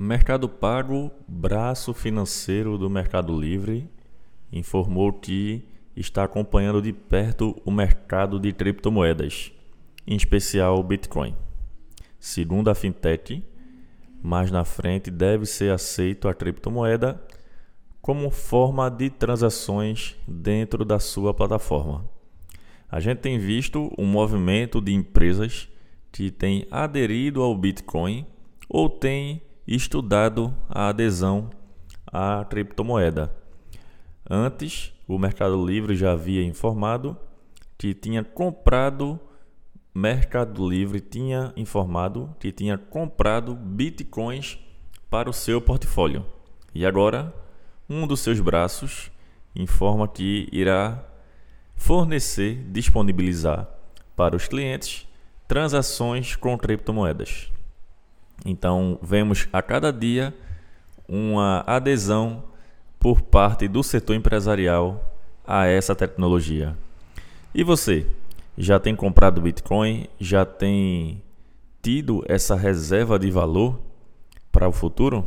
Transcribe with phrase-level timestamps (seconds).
[0.00, 3.90] Mercado Pago, braço financeiro do Mercado Livre,
[4.52, 9.50] informou que está acompanhando de perto o mercado de criptomoedas,
[10.06, 11.34] em especial o Bitcoin.
[12.20, 13.42] Segundo a fintech,
[14.22, 17.20] mais na frente deve ser aceito a criptomoeda
[18.00, 22.08] como forma de transações dentro da sua plataforma.
[22.88, 25.68] A gente tem visto um movimento de empresas
[26.12, 28.24] que têm aderido ao Bitcoin
[28.68, 29.42] ou têm
[29.76, 31.50] estudado a adesão
[32.06, 33.34] à criptomoeda.
[34.28, 37.16] Antes, o Mercado Livre já havia informado
[37.76, 39.20] que tinha comprado
[39.94, 44.58] Mercado Livre tinha informado que tinha comprado bitcoins
[45.10, 46.24] para o seu portfólio.
[46.72, 47.34] E agora,
[47.90, 49.10] um dos seus braços
[49.56, 51.04] informa que irá
[51.74, 53.68] fornecer, disponibilizar
[54.14, 55.08] para os clientes
[55.48, 57.50] transações com criptomoedas.
[58.48, 60.34] Então, vemos a cada dia
[61.06, 62.44] uma adesão
[62.98, 65.04] por parte do setor empresarial
[65.46, 66.74] a essa tecnologia.
[67.54, 68.06] E você,
[68.56, 70.06] já tem comprado Bitcoin?
[70.18, 71.22] Já tem
[71.82, 73.78] tido essa reserva de valor
[74.50, 75.26] para o futuro?